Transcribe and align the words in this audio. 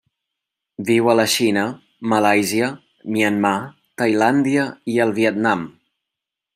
Viu 0.87 1.09
a 1.11 1.15
la 1.19 1.25
Xina, 1.33 1.65
Malàisia, 2.15 2.71
Myanmar, 3.17 3.55
Tailàndia 4.05 4.69
i 4.97 5.01
el 5.07 5.19
Vietnam. 5.23 5.69